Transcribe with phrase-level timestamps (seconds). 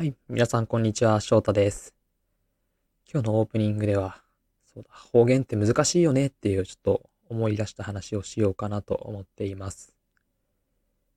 [0.00, 1.94] はい、皆さんこんにちは、翔太です。
[3.12, 4.22] 今日のオープニングでは、
[4.64, 9.94] そうだ、方言って難しいよねっていうちょっと思い出した話をしようかなと思っています。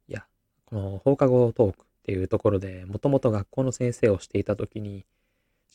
[0.10, 0.26] いや、
[0.66, 5.05] この放課後トークっていうところで、もともと学校の先生をしていた時に、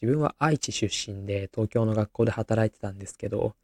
[0.03, 3.55] 自分は愛知出身で東京の学校で働いてたんですけど、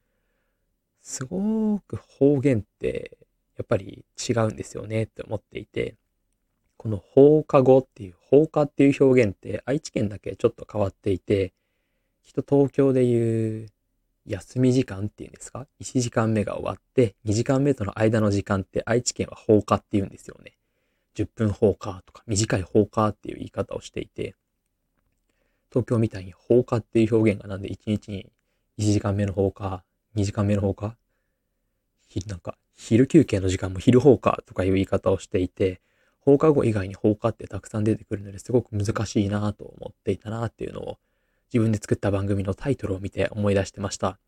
[1.02, 3.18] すごく方言って
[3.58, 5.96] やっぱり違うんですよねって思っていて、
[6.85, 11.54] この放課後っていう、放課っていう表現って愛知県だけちょっと変わっていて、
[12.22, 13.71] きっと東京でいう
[14.27, 20.58] 休み時間っていうんですか ?1 時間目が終わって、2時間目との間の時間って愛知県は放課って言うんですよね。
[21.14, 24.35] 10分放課とか短い放課っていう言い方をしていて、
[25.71, 28.30] 東京みたいに放課っていう表現がなんで1日に
[28.79, 29.82] 1時間目の放課、
[30.16, 30.96] 2時間目の放課
[32.27, 35.80] なんか、昼休憩の時間も昼放課とかいう言い方をしていて、
[36.25, 40.98] 放課後以外に放課ってたくさん出てくるのですごく難しいなと思っていたなっていうのを
[41.53, 44.19] 自分で作った番組のタイトルを見て思い出してました。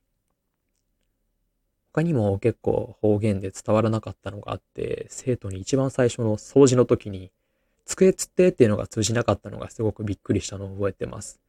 [1.93, 7.33] 他にも結構方言で伝わらなかったのがあって、生徒に一番最初の掃除の時に、
[7.87, 11.41] 机つってっていうのが通じなかったのがすごくびっくりしたのを覚えてます。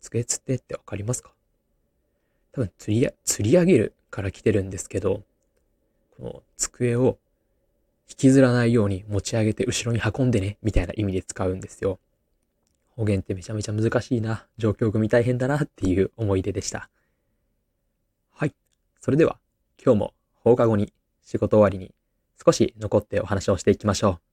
[0.00, 1.32] 机つってってわかりますか？
[2.50, 5.22] 多分釣り、釣り上げるから来てるんですけど、
[6.18, 7.18] この机を
[8.10, 12.00] 引きずらないように持ち上げて後ろに運んでね、みたいな意味で使うんですよ。
[12.96, 16.90] 方言ってめちゃめちゃ難しいな、状況組大変だなっていう思い出でした。
[18.32, 18.54] はい。
[19.00, 19.38] それでは、
[19.82, 21.94] 今日も放課後に仕事終わりに
[22.44, 24.29] 少し残ってお話をしていきましょう。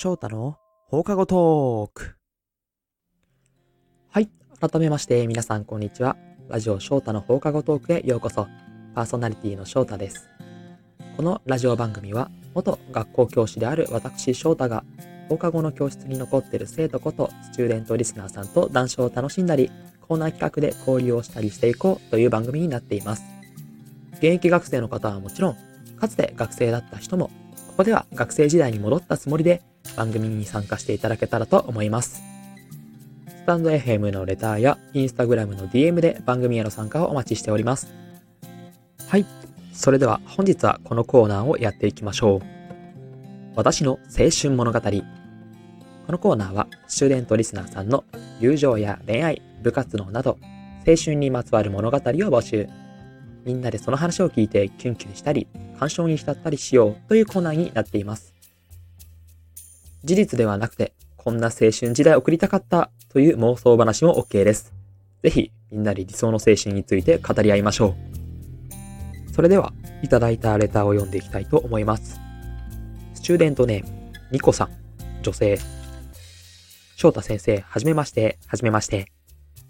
[0.00, 2.14] 翔太の放課後トーク。
[4.08, 4.30] はい。
[4.60, 6.16] 改めまして、皆さんこんにちは。
[6.48, 8.46] ラジオ翔太の放課後トークへようこそ。
[8.94, 10.28] パーソナリティの翔太です。
[11.16, 14.84] このラジオ番組は、元学校教師である私翔太が、
[15.28, 19.68] 放課後の教室に残ってる生徒こと、スチューデントリスナーさんと談笑を楽しんだり、
[20.02, 23.24] コーナー企画で交流をしたりしていこうという番組になっています。
[24.18, 25.56] 現役学生の方はもちろん、
[25.98, 27.32] かつて学生だった人も、
[27.66, 29.60] ここでは学生時代に戻ったつもりで
[29.98, 32.22] 番組に参加していただけたらと思います。
[33.26, 37.92] スタンド FM のレターやインスタグラムの DM で番組への参加をお待ちしております。
[39.08, 39.26] はい。
[39.72, 42.42] それでは本日はこのコーナーをやっていきましょう。
[43.56, 44.80] 私の青春物語。
[46.06, 48.04] このコーナーはスチューデントリスナーさんの
[48.38, 50.38] 友情や恋愛、部活動など
[50.86, 52.68] 青春にまつわる物語を募集。
[53.44, 55.48] みんなでその話を聞いてキュンキュンしたり、
[55.80, 58.37] 感傷に浸ったりしようというコーナーになっています。
[60.08, 64.72] 事実ではなくて、こんな青春時代を送りたかったという妄想話も OK です。
[65.22, 67.94] ぜひ、みんなで理想の青春について語り合いましょ
[69.28, 69.32] う。
[69.34, 72.18] それでは、いただいたレターを読んでいきたいと思います。
[73.12, 74.70] スチューデントネーム、ニコさん、
[75.22, 75.58] 女性。
[76.96, 79.12] 翔太先生、はじめまして、はじめまして。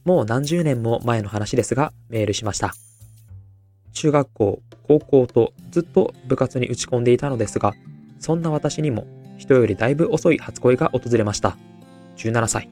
[0.04, 2.75] もう何十年も前の話ですが、メールしました。
[3.93, 7.75] 中学校、高校とずっと部活に打ち込んでいたのですが、
[8.21, 9.04] そんな私にも
[9.38, 11.56] 人よりだいぶ遅い初恋が訪れました。
[12.16, 12.69] 17歳。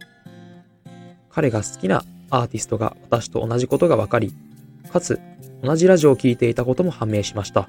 [1.31, 4.34] 彼が好きなアーティストが私と同じことが分かり、
[4.93, 5.21] かつ
[5.62, 7.69] 同じラジオを聴いていたことも判明しました。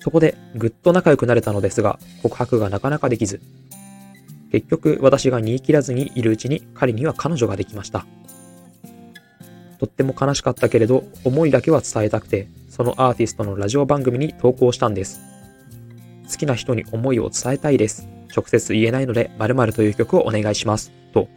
[0.00, 3.40] そこでぐっと仲良くなれたのですが、告白がなかなかできず、
[4.50, 8.06] 結局私が煮切らずにいるうちに彼には彼女ができました。
[9.78, 15.31] とっても悲しかったけれど、思いだけは伝えたくて、そのアーティストのラジオ番組に投稿したんです。
[16.30, 18.08] 好きな人に思いを伝えたいです。
[18.34, 20.90] 直接言えないので、〇〇という曲をお願いします。
[21.12, 21.28] と。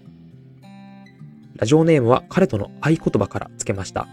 [1.56, 4.08] ラジオネームは彼との合言葉からつけました。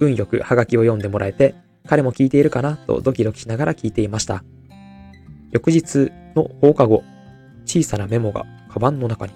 [0.00, 1.54] 運よくハガキを読んでもらえて、
[1.86, 2.76] 彼も聞いているかな？
[2.76, 4.44] とドキドキしながら聞いていました。
[5.50, 7.02] 翌日の放課後、
[7.64, 9.32] 小さなメモがカバンの中に。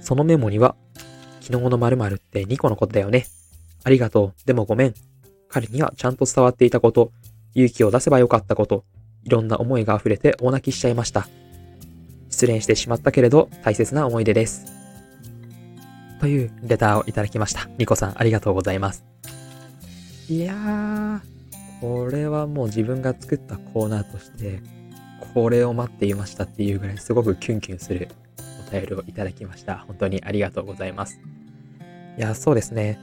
[0.00, 0.74] そのメモには、
[1.40, 3.26] 昨日の〇〇って2個のことだよね。
[3.84, 4.46] ありがとう。
[4.46, 4.94] でもごめん。
[5.48, 7.12] 彼にはちゃんと伝わっていたこと、
[7.54, 8.84] 勇気を出せばよかったこと、
[9.28, 11.28] いろんな思いが溢れて大泣きしちゃいました。
[12.30, 14.64] 失恋してしまったけれど大切な思い出です。
[16.18, 17.68] というレターをいただきました。
[17.76, 19.04] ニコさんありがとうございます。
[20.30, 21.20] いやー、
[21.82, 24.62] これはもう自分が作ったコーナーとして、
[25.34, 28.08] これを待っていましたっていうぐらいすごくキュンキュンする
[28.66, 29.84] お便りをいただきました。
[29.86, 31.20] 本当にありがとうございます。
[32.16, 32.98] いや、そうですね。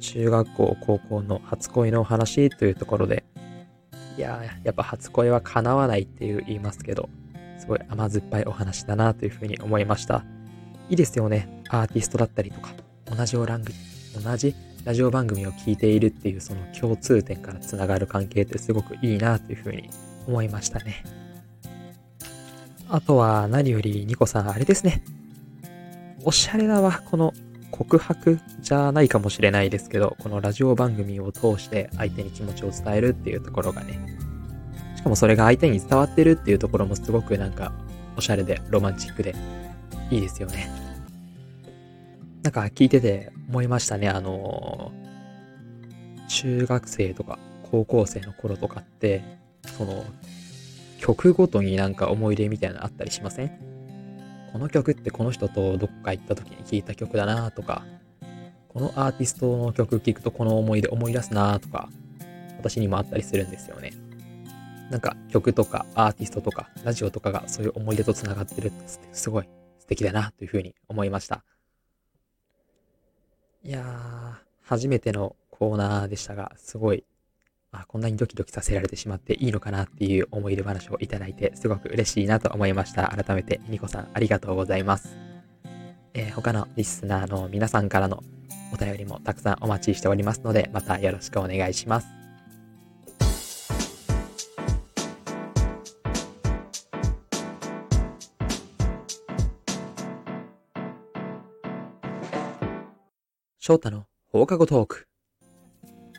[0.00, 3.24] 中学校、高校の初恋のお話というところで、
[4.18, 7.08] いやー、やっぱ初恋は叶わないっていう言いますけど、
[7.56, 10.24] すごい甘酸っぱいお話だなというふうに思いました。
[10.90, 11.62] いいですよね。
[11.68, 12.72] アーティストだったりとか、
[13.04, 13.72] 同じオラング、
[14.20, 19.88] 同じラジオ番組を聞いているっていうその共通点からつながる関係ってすごくいいなというふうに
[20.26, 21.04] 思いましたね。
[22.88, 25.04] あとは何よりニコさんあれですね。
[26.24, 27.02] おしゃれだわ。
[27.08, 27.32] この
[27.70, 33.98] 告白じゃないかもしれないですけど、このラジオ番組を通して相手に気持ちを伝えるっていうところがね、
[34.96, 37.72] しかもそれが相手に伝わってるっていうところもすごくなんか
[38.16, 39.34] おしゃれでロマンチックで
[40.10, 40.70] いいですよね。
[42.42, 44.08] なんか聞いてて思いましたね。
[44.08, 44.92] あの
[46.28, 47.38] 中学生とか
[47.70, 49.22] 高校生の頃とかって、
[49.76, 50.04] その
[50.98, 53.67] 曲ごとになんか思い出みたいなのあったりしません？
[54.52, 57.84] この曲ってこの人とどっか行った時に聴いた曲だなとか、
[58.68, 61.88] このアーティストの曲聴くとこの思い出思い出すなとか、
[62.58, 63.92] 私にもあったりするんですよね。
[64.90, 69.48] なんか曲とかアーティストとかラジオとかがそういう思い出と繋がってるってすごい
[69.78, 71.44] 素敵だなというふうに思いました。
[73.62, 77.04] いやー、初めてのコーナーでしたが、すごい
[77.70, 83.08] あ、こんなにドキドキさせられてしまっていいのかなっていう思い出話をいただいて、すごく嬉しいなと思いました。
[83.08, 85.16] 改めて、ニコさん、ありがとうございます。
[86.14, 88.22] えー、他のリスナーの皆さんからの
[88.72, 92.08] お便りもたくさんお待ちしておりますので、またよろしくお願いします。
[103.58, 105.06] 翔太の放課後トーク。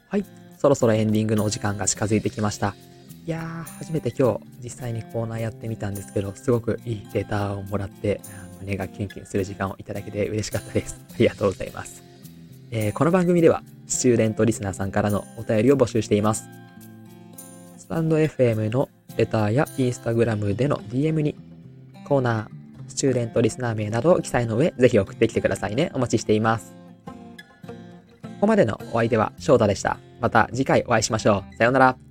[0.08, 0.49] はい。
[0.60, 2.76] そろそろエンディングのお時間が近づいてきました。
[3.26, 8.20] いやー、初めて今日実際にコーナーやってみたんですけど、すごくいいデータをもらって、
[8.60, 11.00] 胸がキュンキュンする時間をいただけて嬉しかったです。
[11.14, 12.04] ありがとうございます。
[12.72, 16.50] えー、この番組では、スチューデントリスナーさんからのお便りを募集しています。
[17.78, 21.36] スタンド FM のレターやインスタグラムでの DM に、
[22.04, 25.90] コーナー、スチューデントリスナー名などを記載の上、ぜひ送ってきてくださいね。
[25.94, 26.79] お待ちしています。
[28.40, 29.98] ここまでのお相手は翔太でした。
[30.22, 31.56] また次回お会いしましょう。
[31.58, 32.09] さようなら。